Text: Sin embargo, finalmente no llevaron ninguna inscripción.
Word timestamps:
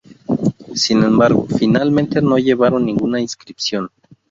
Sin 0.73 1.03
embargo, 1.03 1.45
finalmente 1.59 2.23
no 2.23 2.39
llevaron 2.39 2.87
ninguna 2.87 3.21
inscripción. 3.21 3.91